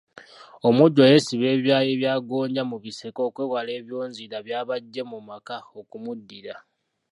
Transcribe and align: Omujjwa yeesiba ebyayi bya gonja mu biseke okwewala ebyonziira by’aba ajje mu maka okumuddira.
Omujjwa 0.67 1.03
yeesiba 1.11 1.47
ebyayi 1.55 1.91
bya 2.01 2.13
gonja 2.27 2.61
mu 2.71 2.77
biseke 2.83 3.21
okwewala 3.29 3.71
ebyonziira 3.79 4.37
by’aba 4.45 4.73
ajje 4.79 5.01
mu 5.11 5.17
maka 5.29 5.57
okumuddira. 5.79 6.55